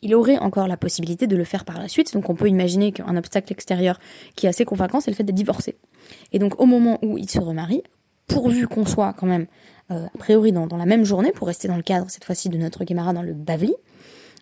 il 0.01 0.15
aurait 0.15 0.37
encore 0.37 0.67
la 0.67 0.77
possibilité 0.77 1.27
de 1.27 1.35
le 1.35 1.43
faire 1.43 1.65
par 1.65 1.79
la 1.79 1.87
suite. 1.87 2.13
Donc 2.13 2.29
on 2.29 2.35
peut 2.35 2.47
imaginer 2.47 2.91
qu'un 2.91 3.15
obstacle 3.17 3.51
extérieur 3.53 3.99
qui 4.35 4.45
est 4.45 4.49
assez 4.49 4.65
convaincant, 4.65 4.99
c'est 4.99 5.11
le 5.11 5.15
fait 5.15 5.23
d'être 5.23 5.35
divorcé. 5.35 5.77
Et 6.31 6.39
donc 6.39 6.59
au 6.59 6.65
moment 6.65 6.99
où 7.01 7.17
il 7.17 7.29
se 7.29 7.39
remarie, 7.39 7.83
pourvu 8.27 8.67
qu'on 8.67 8.85
soit 8.85 9.13
quand 9.13 9.27
même 9.27 9.47
euh, 9.91 10.05
a 10.05 10.17
priori 10.17 10.51
dans, 10.51 10.65
la 10.65 10.85
même 10.85 11.03
journée, 11.03 11.31
pour 11.31 11.47
rester 11.47 11.67
dans 11.67 11.75
le 11.75 11.83
cadre 11.83 12.09
cette 12.09 12.23
fois-ci 12.23 12.49
de 12.49 12.57
notre 12.57 12.83
Guémara 12.83 13.13
dans 13.13 13.21
le 13.21 13.33
Bavli, 13.33 13.73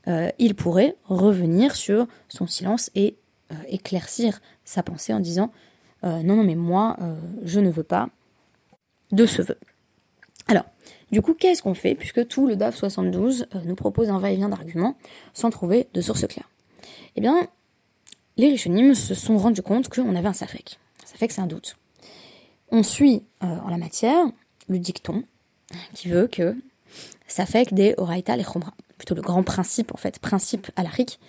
euh, 0.07 0.29
il 0.37 0.55
pourrait 0.55 0.95
revenir 1.05 1.75
sur 1.75 2.07
son 2.29 2.47
silence 2.47 2.89
et 2.95 3.17
euh, 3.51 3.55
éclaircir 3.67 4.41
sa 4.63 4.83
pensée 4.83 5.13
en 5.13 5.19
disant 5.19 5.51
non, 6.01 6.37
non, 6.37 6.45
mais 6.45 6.55
moi, 6.55 6.95
je 7.43 7.59
ne 7.59 7.69
veux 7.69 7.83
pas 7.83 8.07
de 9.11 9.25
ce 9.25 9.41
vœu. 9.41 9.57
Du 11.11 11.21
coup, 11.21 11.33
qu'est-ce 11.33 11.63
qu'on 11.63 11.73
fait 11.73 11.95
puisque 11.95 12.27
tout 12.27 12.47
le 12.47 12.55
DAF 12.55 12.75
72 12.75 13.47
nous 13.65 13.75
propose 13.75 14.09
un 14.09 14.19
va-et-vient 14.19 14.49
d'arguments 14.49 14.95
sans 15.33 15.49
trouver 15.49 15.87
de 15.93 16.01
source 16.01 16.25
claire? 16.27 16.49
Eh 17.15 17.21
bien, 17.21 17.47
les 18.37 18.49
Rishonim 18.49 18.93
se 18.93 19.15
sont 19.15 19.37
rendus 19.37 19.61
compte 19.61 19.89
qu'on 19.89 20.15
avait 20.15 20.27
un 20.27 20.33
safek. 20.33 20.79
Safek, 21.05 21.31
c'est 21.31 21.41
un 21.41 21.47
doute. 21.47 21.77
On 22.71 22.83
suit 22.83 23.23
en 23.41 23.69
la 23.69 23.77
matière 23.77 24.25
le 24.67 24.77
dicton 24.77 25.23
qui 25.93 26.07
veut 26.07 26.27
que 26.27 26.55
que 27.27 27.73
des 27.75 27.93
oraita 27.97 28.35
les 28.35 28.43
chumra. 28.43 28.73
Plutôt 28.97 29.15
le 29.15 29.21
grand 29.21 29.43
principe, 29.43 29.93
en 29.93 29.97
fait, 29.97 30.19
principe 30.19 30.67
alarique, 30.75 31.19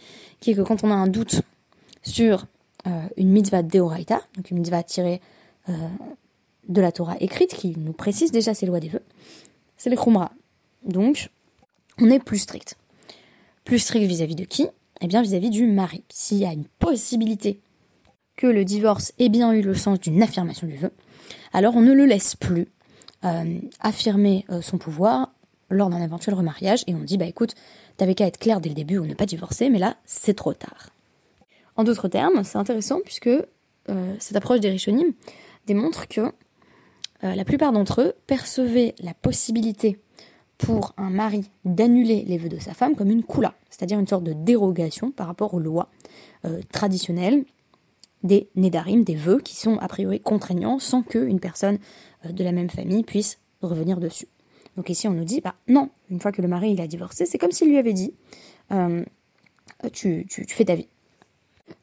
qui 0.41 0.51
est 0.51 0.55
que 0.55 0.63
quand 0.63 0.83
on 0.83 0.91
a 0.91 0.95
un 0.95 1.07
doute 1.07 1.43
sur 2.03 2.47
euh, 2.87 3.03
une 3.17 3.29
mitzvah 3.29 3.63
oraita, 3.75 4.23
donc 4.37 4.51
une 4.51 4.59
mitzvah 4.59 4.83
tirée 4.83 5.21
euh, 5.69 5.73
de 6.69 6.81
la 6.81 6.91
Torah 6.91 7.17
écrite, 7.21 7.55
qui 7.55 7.75
nous 7.77 7.93
précise 7.93 8.33
déjà 8.33 8.55
ces 8.55 8.67
lois 8.67 8.81
des 8.81 8.89
vœux, 8.89 9.03
c'est 9.81 9.89
les 9.89 9.97
chumra. 9.97 10.31
Donc, 10.85 11.31
on 11.99 12.11
est 12.11 12.23
plus 12.23 12.39
strict. 12.39 12.77
Plus 13.65 13.79
strict 13.79 14.07
vis-à-vis 14.07 14.35
de 14.35 14.45
qui? 14.45 14.67
Eh 15.01 15.07
bien, 15.07 15.23
vis-à-vis 15.23 15.49
du 15.49 15.67
mari. 15.67 16.05
S'il 16.11 16.37
y 16.37 16.45
a 16.45 16.53
une 16.53 16.67
possibilité 16.79 17.61
que 18.37 18.47
le 18.47 18.67
divorce 18.67 19.15
ait 19.19 19.31
bien 19.31 19.53
eu 19.53 19.63
le 19.63 19.75
sens 19.75 19.99
d'une 19.99 20.23
affirmation 20.23 20.67
du 20.67 20.77
vœu, 20.77 20.93
alors 21.55 21.77
on 21.77 21.81
ne 21.81 21.95
le 21.95 22.05
laisse 22.05 22.37
plus 22.37 22.69
euh, 23.25 23.59
affirmer 23.81 24.45
euh, 24.51 24.61
son 24.61 24.77
pouvoir 24.77 25.33
lors 25.71 25.89
d'un 25.89 26.03
éventuel 26.03 26.35
remariage 26.35 26.85
et 26.87 26.95
on 26.95 27.01
dit 27.01 27.17
bah 27.17 27.27
écoute, 27.27 27.55
t'avais 27.97 28.15
qu'à 28.15 28.27
être 28.27 28.39
clair 28.39 28.61
dès 28.61 28.69
le 28.69 28.75
début 28.75 28.99
ou 28.99 29.07
ne 29.07 29.15
pas 29.15 29.27
divorcer, 29.27 29.71
mais 29.71 29.79
là 29.79 29.97
c'est 30.05 30.35
trop 30.35 30.53
tard. 30.53 30.91
En 31.77 31.85
d'autres 31.85 32.09
termes, 32.09 32.45
c'est 32.45 32.59
intéressant 32.59 33.01
puisque 33.03 33.29
euh, 33.29 34.15
cette 34.19 34.37
approche 34.37 34.61
des 34.61 34.69
Rishonim 34.69 35.13
démontre 35.67 36.07
que 36.07 36.33
la 37.23 37.45
plupart 37.45 37.73
d'entre 37.73 38.01
eux 38.01 38.15
percevaient 38.27 38.95
la 39.01 39.15
possibilité 39.15 39.99
pour 40.57 40.95
un 40.97 41.11
mari 41.11 41.51
d'annuler 41.65 42.25
les 42.27 42.39
vœux 42.39 42.49
de 42.49 42.59
sa 42.59 42.75
femme 42.75 42.97
comme 42.97 43.11
une 43.11 43.25
kula, 43.25 43.55
c'est-à-dire 43.69 43.99
une 43.99 44.07
sorte 44.07 44.25
de 44.25 44.33
dérogation 44.33 45.11
par 45.11 45.27
rapport 45.27 45.55
aux 45.55 45.61
lois 45.61 45.91
traditionnelles 46.73 47.45
des 48.23 48.49
nedarim, 48.55 49.05
des 49.05 49.15
vœux 49.15 49.41
qui 49.41 49.57
sont 49.57 49.79
a 49.79 49.89
priori 49.89 50.21
contraignants 50.21 50.79
sans 50.79 51.03
qu'une 51.03 51.41
personne 51.41 51.79
euh, 52.27 52.33
de 52.33 52.45
la 52.45 52.53
même 52.53 52.71
famille 52.71 53.03
puisse 53.03 53.39
revenir 53.63 53.99
dessus. 53.99 54.29
Donc 54.77 54.89
ici 54.91 55.09
on 55.09 55.13
nous 55.13 55.25
dit, 55.25 55.41
bah 55.41 55.55
non, 55.69 55.91
une 56.11 56.21
fois 56.21 56.33
que 56.33 56.43
le 56.43 56.49
mari 56.49 56.73
il 56.73 56.81
a 56.81 56.87
divorcé, 56.87 57.27
c'est 57.27 57.39
comme 57.39 57.51
s'il 57.51 57.69
lui 57.69 57.79
avait 57.79 57.93
dit, 57.93 58.15
euh, 58.73 59.05
tu, 59.93 60.27
fais 60.49 60.65
ta 60.65 60.75
vie. 60.75 60.89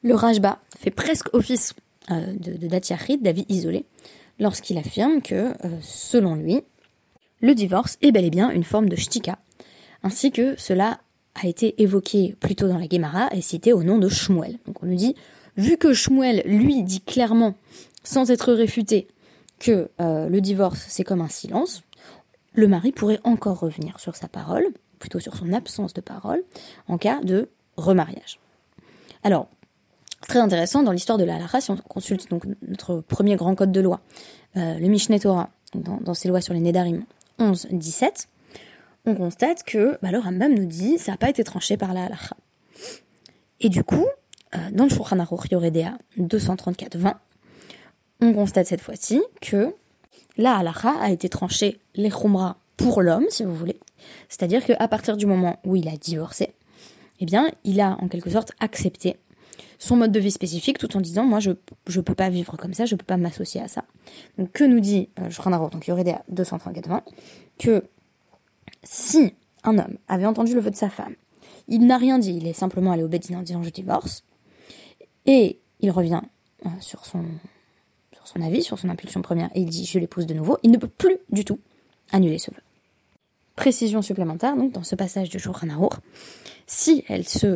Le 0.02 0.14
Rajba 0.14 0.60
fait 0.78 0.90
presque 0.90 1.34
office 1.34 1.74
euh, 2.10 2.32
de, 2.34 2.52
de 2.52 3.16
d'avis 3.16 3.46
isolé, 3.48 3.84
lorsqu'il 4.38 4.78
affirme 4.78 5.22
que, 5.22 5.52
selon 5.80 6.34
lui, 6.34 6.62
le 7.40 7.54
divorce 7.54 7.98
est 8.02 8.12
bel 8.12 8.24
et 8.24 8.30
bien 8.30 8.50
une 8.50 8.64
forme 8.64 8.88
de 8.88 8.96
shtika, 8.96 9.38
ainsi 10.02 10.30
que 10.30 10.56
cela 10.58 11.00
a 11.34 11.46
été 11.46 11.80
évoqué 11.82 12.34
plus 12.40 12.56
tôt 12.56 12.68
dans 12.68 12.78
la 12.78 12.88
Gemara 12.88 13.28
et 13.32 13.40
cité 13.40 13.72
au 13.72 13.82
nom 13.82 13.98
de 13.98 14.08
Shmuel. 14.08 14.58
Donc 14.66 14.82
on 14.82 14.86
nous 14.86 14.96
dit, 14.96 15.14
vu 15.56 15.76
que 15.76 15.92
Shmuel, 15.92 16.42
lui, 16.46 16.82
dit 16.82 17.00
clairement, 17.00 17.54
sans 18.02 18.30
être 18.30 18.52
réfuté, 18.52 19.08
que 19.58 19.90
euh, 20.00 20.28
le 20.28 20.40
divorce, 20.40 20.84
c'est 20.88 21.04
comme 21.04 21.20
un 21.20 21.28
silence, 21.28 21.82
le 22.54 22.68
mari 22.68 22.92
pourrait 22.92 23.20
encore 23.24 23.60
revenir 23.60 24.00
sur 24.00 24.16
sa 24.16 24.28
parole, 24.28 24.66
plutôt 24.98 25.20
sur 25.20 25.36
son 25.36 25.52
absence 25.52 25.94
de 25.94 26.00
parole, 26.00 26.42
en 26.88 26.98
cas 26.98 27.20
de 27.22 27.48
remariage. 27.76 28.40
Alors, 29.22 29.48
très 30.26 30.38
intéressant, 30.38 30.82
dans 30.82 30.92
l'histoire 30.92 31.18
de 31.18 31.24
la 31.24 31.36
halakha, 31.36 31.60
si 31.60 31.70
on 31.70 31.76
consulte 31.76 32.30
donc 32.30 32.44
notre 32.66 33.00
premier 33.00 33.36
grand 33.36 33.54
code 33.54 33.72
de 33.72 33.80
loi, 33.80 34.00
euh, 34.56 34.78
le 34.78 34.88
Mishneh 34.88 35.20
Torah, 35.20 35.50
dans, 35.74 36.14
ses 36.14 36.28
lois 36.28 36.40
sur 36.40 36.54
les 36.54 36.60
Nedarim 36.60 37.04
11-17, 37.38 38.26
on 39.04 39.14
constate 39.14 39.62
que 39.62 39.98
bah, 40.02 40.10
le 40.10 40.18
Rambam 40.18 40.54
nous 40.54 40.66
dit 40.66 40.98
ça 40.98 41.12
n'a 41.12 41.18
pas 41.18 41.28
été 41.28 41.44
tranché 41.44 41.76
par 41.76 41.94
la 41.94 42.04
halakha. 42.04 42.36
Et 43.60 43.68
du 43.68 43.84
coup, 43.84 44.06
euh, 44.54 44.58
dans 44.72 44.84
le 44.84 44.90
Shulchan 44.90 45.18
Aruch 45.18 45.50
Yoredea 45.50 45.98
234-20, 46.18 47.14
on 48.20 48.32
constate 48.32 48.66
cette 48.66 48.80
fois-ci 48.80 49.22
que 49.40 49.74
la 50.36 50.56
halakha 50.56 50.94
a 51.00 51.10
été 51.10 51.28
tranchée 51.28 51.78
les 51.94 52.10
khumra 52.10 52.56
pour 52.76 53.02
l'homme, 53.02 53.26
si 53.28 53.44
vous 53.44 53.54
voulez. 53.54 53.78
C'est-à-dire 54.28 54.64
qu'à 54.64 54.88
partir 54.88 55.16
du 55.16 55.26
moment 55.26 55.58
où 55.64 55.76
il 55.76 55.88
a 55.88 55.96
divorcé, 55.96 56.54
eh 57.20 57.26
bien, 57.26 57.50
il 57.64 57.80
a 57.80 57.98
en 58.00 58.08
quelque 58.08 58.30
sorte 58.30 58.52
accepté 58.60 59.16
son 59.78 59.96
mode 59.96 60.12
de 60.12 60.20
vie 60.20 60.30
spécifique 60.30 60.78
tout 60.78 60.96
en 60.96 61.00
disant 61.00 61.24
moi 61.24 61.38
je 61.40 61.50
ne 61.50 62.00
peux 62.00 62.14
pas 62.14 62.28
vivre 62.28 62.56
comme 62.56 62.74
ça, 62.74 62.84
je 62.84 62.94
ne 62.94 62.98
peux 62.98 63.06
pas 63.06 63.16
m'associer 63.16 63.60
à 63.60 63.68
ça. 63.68 63.84
Donc 64.36 64.52
que 64.52 64.64
nous 64.64 64.80
dit 64.80 65.08
euh, 65.20 65.30
Shulchan 65.30 65.68
donc 65.68 65.86
Yoredea 65.86 66.22
234-20 66.32 67.02
que 67.58 67.84
si 68.82 69.34
un 69.64 69.78
homme 69.78 69.96
avait 70.08 70.26
entendu 70.26 70.54
le 70.54 70.60
vœu 70.60 70.70
de 70.70 70.76
sa 70.76 70.90
femme, 70.90 71.14
il 71.68 71.86
n'a 71.86 71.98
rien 71.98 72.18
dit, 72.18 72.34
il 72.34 72.46
est 72.46 72.52
simplement 72.52 72.92
allé 72.92 73.02
au 73.02 73.08
Bédine 73.08 73.36
en 73.36 73.42
disant 73.42 73.62
je 73.62 73.70
divorce, 73.70 74.24
et 75.26 75.58
il 75.80 75.90
revient 75.90 76.22
euh, 76.66 76.70
sur, 76.80 77.04
son, 77.04 77.24
sur 78.12 78.26
son 78.26 78.40
avis, 78.40 78.62
sur 78.62 78.78
son 78.78 78.88
impulsion 78.88 79.22
première, 79.22 79.50
et 79.54 79.60
il 79.60 79.68
dit 79.68 79.84
je 79.84 79.98
l'épouse 79.98 80.26
de 80.26 80.34
nouveau, 80.34 80.58
il 80.62 80.70
ne 80.70 80.78
peut 80.78 80.88
plus 80.88 81.18
du 81.30 81.44
tout 81.44 81.60
annuler 82.10 82.38
ce 82.38 82.50
vœu. 82.50 82.60
Précision 83.54 84.02
supplémentaire, 84.02 84.56
donc 84.56 84.72
dans 84.72 84.84
ce 84.84 84.94
passage 84.94 85.30
de 85.30 85.38
Shulchan 85.38 85.68
si 86.66 87.04
elle 87.08 87.26
se 87.26 87.46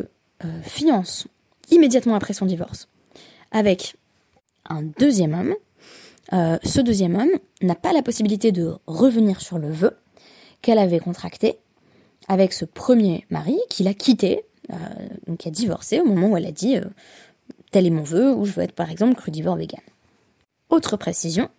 euh, 0.43 0.61
fiance 0.63 1.27
immédiatement 1.71 2.15
après 2.15 2.33
son 2.33 2.45
divorce 2.45 2.87
avec 3.51 3.95
un 4.69 4.81
deuxième 4.81 5.33
homme, 5.33 5.55
euh, 6.33 6.57
ce 6.63 6.81
deuxième 6.81 7.15
homme 7.15 7.31
n'a 7.61 7.75
pas 7.75 7.93
la 7.93 8.01
possibilité 8.01 8.51
de 8.51 8.75
revenir 8.87 9.41
sur 9.41 9.59
le 9.59 9.71
vœu 9.71 9.97
qu'elle 10.61 10.79
avait 10.79 10.99
contracté 10.99 11.59
avec 12.27 12.53
ce 12.53 12.65
premier 12.65 13.25
mari 13.29 13.57
qu'il 13.69 13.87
a 13.87 13.93
quitté, 13.93 14.43
donc 15.27 15.39
qui 15.39 15.49
a 15.49 15.51
divorcé 15.51 15.99
au 15.99 16.05
moment 16.05 16.29
où 16.29 16.37
elle 16.37 16.45
a 16.45 16.53
dit 16.53 16.79
tel 17.73 17.87
est 17.87 17.89
mon 17.89 18.03
vœu, 18.03 18.33
ou 18.33 18.45
je 18.45 18.53
veux 18.53 18.63
être 18.63 18.71
par 18.71 18.89
exemple 18.89 19.15
crudivore 19.15 19.57
vegan. 19.57 19.81
Autre 20.69 20.95
précision, 20.95 21.49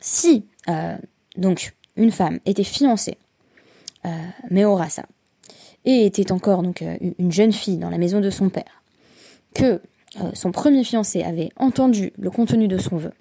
si 0.00 0.46
euh, 0.68 0.96
donc 1.36 1.74
une 1.96 2.12
femme 2.12 2.38
était 2.46 2.64
fiancée, 2.64 3.18
euh, 4.06 4.88
ça, 4.88 5.04
et 5.84 6.06
était 6.06 6.32
encore 6.32 6.62
donc 6.62 6.80
euh, 6.82 6.96
une 7.18 7.32
jeune 7.32 7.52
fille 7.52 7.76
dans 7.76 7.90
la 7.90 7.98
maison 7.98 8.20
de 8.20 8.30
son 8.30 8.48
père, 8.48 8.79
que 9.54 9.80
euh, 10.20 10.30
son 10.34 10.52
premier 10.52 10.84
fiancé 10.84 11.22
avait 11.22 11.50
entendu 11.56 12.12
le 12.18 12.30
contenu 12.30 12.68
de 12.68 12.78
son 12.78 12.96
vœu 12.96 13.12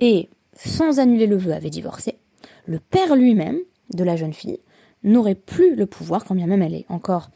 et 0.00 0.28
sans 0.54 0.98
annuler 0.98 1.26
le 1.26 1.36
vœu 1.36 1.52
avait 1.52 1.70
divorcé, 1.70 2.18
le 2.66 2.78
père 2.78 3.16
lui-même 3.16 3.58
de 3.92 4.04
la 4.04 4.16
jeune 4.16 4.32
fille 4.32 4.58
n'aurait 5.02 5.34
plus 5.34 5.74
le 5.74 5.86
pouvoir, 5.86 6.24
quand 6.24 6.34
bien 6.34 6.46
même 6.46 6.62
elle 6.62 6.74
est 6.74 6.86
encore 6.88 7.30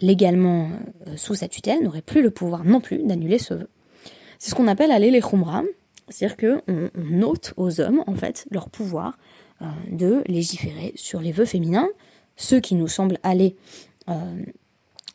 légalement 0.00 0.70
euh, 1.06 1.16
sous 1.16 1.34
sa 1.34 1.48
tutelle 1.48 1.82
n'aurait 1.82 2.02
plus 2.02 2.22
le 2.22 2.30
pouvoir 2.30 2.64
non 2.64 2.80
plus 2.80 2.98
d'annuler 3.04 3.38
ce 3.38 3.54
vœu. 3.54 3.68
C'est 4.38 4.50
ce 4.50 4.54
qu'on 4.54 4.68
appelle 4.68 4.90
aller 4.90 5.10
les 5.10 5.20
khumra, 5.20 5.62
c'est-à-dire 6.08 6.36
qu'on 6.36 6.90
on 6.96 7.22
ôte 7.22 7.52
aux 7.56 7.80
hommes 7.80 8.02
en 8.06 8.14
fait 8.14 8.46
leur 8.50 8.70
pouvoir 8.70 9.18
euh, 9.62 9.66
de 9.90 10.22
légiférer 10.26 10.92
sur 10.96 11.20
les 11.20 11.32
vœux 11.32 11.44
féminins, 11.44 11.88
ceux 12.36 12.60
qui 12.60 12.74
nous 12.74 12.88
semblent 12.88 13.18
aller 13.22 13.56
euh, 14.08 14.42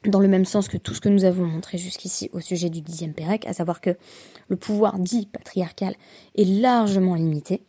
dans 0.09 0.19
le 0.19 0.27
même 0.27 0.45
sens 0.45 0.67
que 0.67 0.77
tout 0.77 0.93
ce 0.93 1.01
que 1.01 1.09
nous 1.09 1.23
avons 1.23 1.45
montré 1.45 1.77
jusqu'ici 1.77 2.29
au 2.33 2.39
sujet 2.39 2.69
du 2.69 2.81
dixième 2.81 3.13
Pérec, 3.13 3.45
à 3.47 3.53
savoir 3.53 3.81
que 3.81 3.95
le 4.49 4.55
pouvoir 4.55 4.99
dit 4.99 5.27
patriarcal 5.27 5.95
est 6.37 6.45
largement 6.45 7.15
limité 7.15 7.61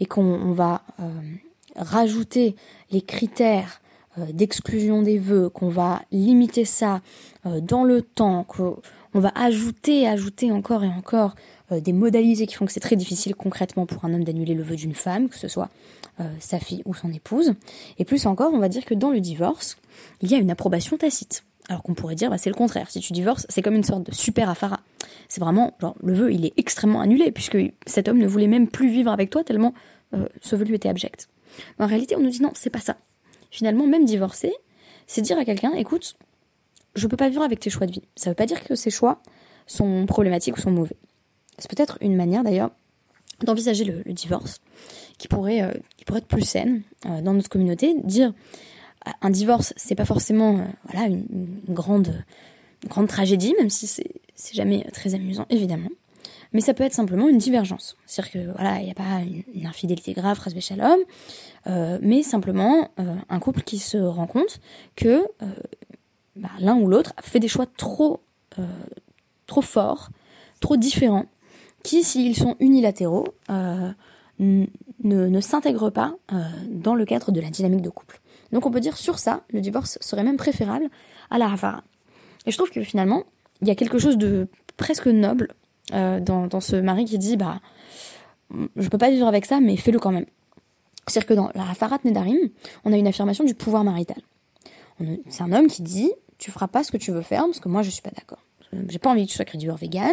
et 0.00 0.06
qu'on 0.06 0.52
va 0.52 0.82
rajouter 1.76 2.56
les 2.90 3.02
critères 3.02 3.80
euh, 4.18 4.32
d'exclusion 4.32 5.02
des 5.02 5.18
vœux, 5.18 5.48
qu'on 5.48 5.68
va 5.68 6.02
limiter 6.12 6.64
ça 6.64 7.00
euh, 7.46 7.60
dans 7.60 7.84
le 7.84 8.02
temps, 8.02 8.44
qu'on 8.44 8.80
va 9.14 9.32
ajouter, 9.34 10.08
ajouter 10.08 10.50
encore 10.50 10.84
et 10.84 10.88
encore 10.88 11.34
euh, 11.72 11.80
des 11.80 11.92
modalités 11.92 12.46
qui 12.46 12.54
font 12.54 12.66
que 12.66 12.72
c'est 12.72 12.80
très 12.80 12.96
difficile 12.96 13.34
concrètement 13.34 13.86
pour 13.86 14.04
un 14.04 14.14
homme 14.14 14.24
d'annuler 14.24 14.54
le 14.54 14.62
vœu 14.62 14.76
d'une 14.76 14.94
femme, 14.94 15.28
que 15.28 15.38
ce 15.38 15.48
soit 15.48 15.68
sa 16.40 16.58
fille 16.58 16.82
ou 16.84 16.94
son 16.94 17.12
épouse. 17.12 17.54
Et 18.00 18.04
plus 18.04 18.26
encore, 18.26 18.52
on 18.52 18.58
va 18.58 18.68
dire 18.68 18.84
que 18.84 18.92
dans 18.92 19.12
le 19.12 19.20
divorce, 19.20 19.76
il 20.20 20.28
y 20.28 20.34
a 20.34 20.38
une 20.38 20.50
approbation 20.50 20.96
tacite. 20.96 21.44
Alors 21.68 21.82
qu'on 21.82 21.94
pourrait 21.94 22.14
dire, 22.14 22.30
bah, 22.30 22.38
c'est 22.38 22.50
le 22.50 22.56
contraire. 22.56 22.90
Si 22.90 23.00
tu 23.00 23.12
divorces, 23.12 23.46
c'est 23.48 23.62
comme 23.62 23.74
une 23.74 23.84
sorte 23.84 24.04
de 24.04 24.14
super 24.14 24.48
afara. 24.48 24.80
C'est 25.28 25.40
vraiment, 25.40 25.76
le 26.02 26.14
vœu, 26.14 26.32
il 26.32 26.46
est 26.46 26.54
extrêmement 26.56 27.00
annulé, 27.00 27.30
puisque 27.30 27.58
cet 27.86 28.08
homme 28.08 28.18
ne 28.18 28.26
voulait 28.26 28.46
même 28.46 28.68
plus 28.68 28.90
vivre 28.90 29.12
avec 29.12 29.30
toi 29.30 29.44
tellement 29.44 29.74
ce 30.40 30.56
vœu 30.56 30.64
lui 30.64 30.74
était 30.74 30.88
abject. 30.88 31.28
en 31.78 31.86
réalité, 31.86 32.16
on 32.16 32.20
nous 32.20 32.30
dit 32.30 32.40
non, 32.40 32.52
c'est 32.54 32.70
pas 32.70 32.80
ça 32.80 32.96
finalement, 33.50 33.86
même 33.86 34.04
divorcer, 34.04 34.52
c'est 35.06 35.22
dire 35.22 35.38
à 35.38 35.44
quelqu'un, 35.44 35.72
écoute, 35.72 36.16
je 36.94 37.06
peux 37.06 37.16
pas 37.16 37.28
vivre 37.28 37.42
avec 37.42 37.60
tes 37.60 37.70
choix 37.70 37.86
de 37.86 37.92
vie. 37.92 38.02
Ça 38.16 38.30
veut 38.30 38.36
pas 38.36 38.46
dire 38.46 38.62
que 38.62 38.74
ces 38.74 38.90
choix 38.90 39.22
sont 39.66 40.06
problématiques 40.06 40.56
ou 40.56 40.60
sont 40.60 40.70
mauvais. 40.70 40.96
C'est 41.58 41.70
peut-être 41.70 41.98
une 42.00 42.16
manière 42.16 42.44
d'ailleurs 42.44 42.70
d'envisager 43.44 43.84
le, 43.84 44.12
divorce 44.12 44.60
qui 45.16 45.28
pourrait, 45.28 45.62
euh, 45.62 45.72
qui 45.96 46.04
pourrait 46.04 46.18
être 46.18 46.26
plus 46.26 46.42
saine 46.42 46.82
euh, 47.06 47.20
dans 47.20 47.34
notre 47.34 47.48
communauté. 47.48 47.94
Dire 48.02 48.28
euh, 48.28 48.32
un 49.22 49.30
divorce, 49.30 49.72
c'est 49.76 49.94
pas 49.94 50.04
forcément 50.04 50.66
voilà 50.84 51.06
une, 51.06 51.26
grande, 51.68 52.24
grande 52.86 53.08
tragédie, 53.08 53.54
même 53.58 53.70
si 53.70 53.86
c'est 53.86 54.54
jamais 54.54 54.84
très 54.92 55.14
amusant 55.14 55.46
évidemment. 55.50 55.90
Mais 56.54 56.62
ça 56.62 56.72
peut 56.72 56.84
être 56.84 56.94
simplement 56.94 57.28
une 57.28 57.36
divergence. 57.36 57.96
C'est-à-dire 58.06 58.32
que 58.32 58.52
voilà, 58.52 58.80
il 58.80 58.86
n'y 58.86 58.90
a 58.90 58.94
pas 58.94 59.20
une, 59.54 59.66
infidélité 59.66 60.14
grave, 60.14 60.38
ras 60.38 60.58
shalom, 60.60 60.98
euh, 61.66 61.98
mais 62.00 62.22
simplement 62.22 62.88
un 62.96 63.38
couple 63.38 63.62
qui 63.62 63.78
se 63.78 63.98
rend 63.98 64.26
compte 64.26 64.60
que 64.96 65.24
bah, 66.36 66.48
l'un 66.58 66.76
ou 66.76 66.88
l'autre 66.88 67.12
fait 67.20 67.38
des 67.38 67.48
choix 67.48 67.66
trop, 67.66 68.20
trop 69.46 69.62
forts, 69.62 70.08
trop 70.60 70.78
différents 70.78 71.26
qui, 71.82 72.04
s'ils 72.04 72.36
sont 72.36 72.56
unilatéraux, 72.60 73.26
euh, 73.50 73.92
ne, 74.38 75.40
s'intègrent 75.40 75.90
pas 75.90 76.14
euh, 76.32 76.42
dans 76.70 76.94
le 76.94 77.04
cadre 77.04 77.32
de 77.32 77.40
la 77.40 77.50
dynamique 77.50 77.82
de 77.82 77.90
couple. 77.90 78.20
Donc 78.52 78.66
on 78.66 78.70
peut 78.70 78.80
dire 78.80 78.96
sur 78.96 79.18
ça, 79.18 79.42
le 79.50 79.60
divorce 79.60 79.98
serait 80.00 80.22
même 80.22 80.36
préférable 80.36 80.88
à 81.30 81.38
la 81.38 81.50
hafara. 81.50 81.82
Et 82.46 82.50
je 82.50 82.56
trouve 82.56 82.70
que 82.70 82.82
finalement, 82.82 83.24
il 83.60 83.68
y 83.68 83.70
a 83.70 83.74
quelque 83.74 83.98
chose 83.98 84.16
de 84.16 84.48
presque 84.76 85.06
noble 85.06 85.54
euh, 85.92 86.20
dans, 86.20 86.60
ce 86.60 86.76
mari 86.76 87.04
qui 87.04 87.18
dit 87.18 87.36
bah 87.36 87.60
je 88.76 88.88
peux 88.88 88.98
pas 88.98 89.10
vivre 89.10 89.26
avec 89.26 89.44
ça, 89.44 89.60
mais 89.60 89.76
fais-le 89.76 89.98
quand 89.98 90.12
même. 90.12 90.26
C'est-à-dire 91.06 91.26
que 91.26 91.34
dans 91.34 91.50
la 91.54 91.68
Hafarat 91.70 91.98
Nedarim, 92.04 92.38
on 92.84 92.92
a 92.92 92.96
une 92.96 93.06
affirmation 93.06 93.44
du 93.44 93.54
pouvoir 93.54 93.84
marital. 93.84 94.18
C'est 95.28 95.42
un 95.42 95.52
homme 95.52 95.68
qui 95.68 95.82
dit 95.82 96.10
tu 96.38 96.50
feras 96.50 96.68
pas 96.68 96.82
ce 96.84 96.92
que 96.92 96.96
tu 96.96 97.10
veux 97.10 97.22
faire 97.22 97.44
parce 97.44 97.60
que 97.60 97.68
moi 97.68 97.82
je 97.82 97.90
suis 97.90 98.02
pas 98.02 98.10
d'accord. 98.10 98.38
J'ai 98.88 98.98
pas 98.98 99.10
envie 99.10 99.24
que 99.24 99.30
tu 99.30 99.36
sois 99.36 99.44
crédit 99.44 99.66
vegan. 99.66 100.12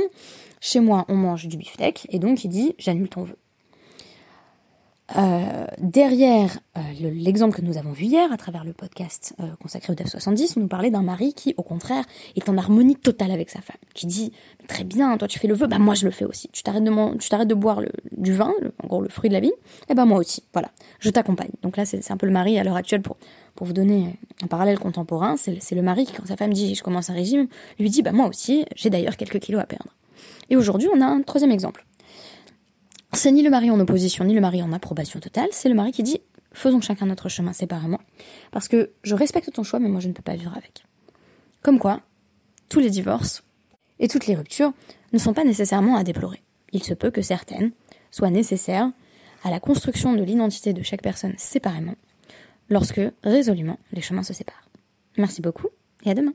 Chez 0.62 0.80
moi, 0.80 1.06
on 1.10 1.16
mange 1.16 1.48
du 1.48 1.58
beefsteak, 1.58 2.08
et 2.10 2.20
donc 2.20 2.44
il 2.44 2.50
dit 2.50 2.74
j'annule 2.78 3.10
ton 3.10 3.24
vœu. 3.24 3.36
Euh, 5.16 5.66
derrière 5.78 6.58
euh, 6.78 6.82
l'exemple 7.00 7.56
que 7.56 7.62
nous 7.62 7.78
avons 7.78 7.92
vu 7.92 8.06
hier 8.06 8.32
à 8.32 8.38
travers 8.38 8.64
le 8.64 8.74
podcast 8.74 9.36
euh, 9.40 9.44
consacré 9.62 9.94
au 9.94 9.96
DEF 9.96 10.08
70, 10.08 10.58
on 10.58 10.62
nous 10.62 10.68
parlait 10.68 10.90
d'un 10.90 11.04
mari 11.04 11.36
qui, 11.36 11.54
au 11.58 11.62
contraire, 11.62 12.04
est 12.36 12.50
en 12.50 12.58
harmonie 12.58 12.96
totale 12.96 13.30
avec 13.30 13.52
sa 13.52 13.62
femme, 13.62 13.78
qui 13.94 14.08
dit 14.08 14.32
très 14.68 14.84
bien, 14.84 15.16
toi 15.18 15.28
tu 15.28 15.38
fais 15.38 15.48
le 15.48 15.54
vœu, 15.54 15.68
bah 15.68 15.78
moi 15.78 15.94
je 15.94 16.06
le 16.06 16.12
fais 16.12 16.26
aussi. 16.26 16.50
Tu 16.52 16.64
t'arrêtes 16.64 16.84
de 16.84 17.18
tu 17.20 17.30
t'arrêtes 17.30 17.48
de 17.48 17.54
boire 17.54 17.82
le, 17.82 17.92
du 18.18 18.34
vin, 18.34 18.52
en 18.84 18.88
gros 18.88 19.02
le 19.02 19.10
fruit 19.10 19.30
de 19.30 19.36
la 19.36 19.42
vie, 19.42 19.50
et 19.50 19.92
eh 19.92 19.94
ben 19.94 20.06
moi 20.06 20.18
aussi. 20.18 20.42
Voilà, 20.54 20.72
je 21.00 21.12
t'accompagne. 21.12 21.52
Donc 21.62 21.78
là 21.78 21.86
c'est 21.86 22.10
un 22.10 22.18
peu 22.18 22.26
le 22.26 22.34
mari 22.34 22.58
à 22.58 22.64
l'heure 22.64 22.78
actuelle 22.78 23.04
pour 23.04 23.18
pour 23.54 23.68
vous 23.68 23.74
donner 23.74 24.18
un 24.44 24.48
parallèle 24.48 24.80
contemporain, 24.80 25.36
c'est 25.38 25.76
le 25.76 25.82
mari 25.82 26.06
qui 26.06 26.14
quand 26.14 26.26
sa 26.26 26.36
femme 26.36 26.52
dit 26.52 26.74
je 26.74 26.84
commence 26.84 27.12
un 27.12 27.14
régime, 27.14 27.48
lui 27.80 27.92
dit 27.92 28.02
bah 28.02 28.12
moi 28.12 28.28
aussi, 28.28 28.66
j'ai 28.76 28.90
d'ailleurs 28.90 29.18
quelques 29.18 29.40
kilos 29.40 29.62
à 29.62 29.66
perdre. 29.66 29.94
Et 30.50 30.58
aujourd'hui 30.58 30.90
on 30.94 31.00
a 31.00 31.06
un 31.06 31.22
troisième 31.22 31.52
exemple 31.52 31.86
c'est 33.16 33.32
ni 33.32 33.44
le 33.44 33.50
mari 33.50 33.72
en 33.72 33.80
opposition, 33.80 34.24
ni 34.24 34.34
le 34.34 34.42
mari 34.42 34.62
en 34.62 34.72
approbation 34.74 35.20
totale, 35.20 35.50
c'est 35.52 35.70
le 35.70 35.76
mari 35.76 35.92
qui 35.92 36.04
dit 36.04 36.22
faisons 36.54 36.82
chacun 36.82 37.06
notre 37.06 37.30
chemin 37.30 37.54
séparément, 37.54 38.00
parce 38.52 38.68
que 38.68 38.92
je 39.04 39.16
respecte 39.16 39.52
ton 39.52 39.64
choix, 39.64 39.80
mais 39.80 39.90
moi 39.90 40.00
je 40.00 40.08
ne 40.08 40.14
peux 40.14 40.24
pas 40.24 40.36
vivre 40.36 40.54
avec. 40.56 40.86
Comme 41.62 41.80
quoi, 41.80 42.02
tous 42.70 42.80
les 42.80 42.90
divorces 42.90 43.44
et 44.00 44.08
toutes 44.08 44.28
les 44.28 44.36
ruptures 44.36 44.74
ne 45.14 45.18
sont 45.18 45.34
pas 45.34 45.44
nécessairement 45.44 45.96
à 45.96 46.04
déplorer. 46.04 46.42
Il 46.72 46.84
se 46.84 46.94
peut 46.94 47.12
que 47.12 47.22
certaines 47.22 47.72
soient 48.12 48.30
nécessaires 48.30 48.92
à 49.44 49.52
la 49.52 49.60
construction 49.60 50.14
de 50.14 50.24
l'identité 50.24 50.74
de 50.74 50.82
chaque 50.82 51.02
personne 51.02 51.36
séparément, 51.38 51.96
lorsque, 52.70 53.02
résolument, 53.24 53.78
les 53.92 54.02
chemins 54.02 54.24
se 54.24 54.34
séparent. 54.34 54.70
Merci 55.18 55.42
beaucoup 55.42 55.68
et 56.04 56.12
à 56.12 56.14
demain. 56.14 56.34